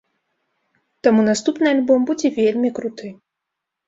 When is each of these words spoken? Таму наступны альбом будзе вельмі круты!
Таму 1.07 1.25
наступны 1.27 1.67
альбом 1.73 2.07
будзе 2.11 2.31
вельмі 2.39 2.71
круты! 2.79 3.07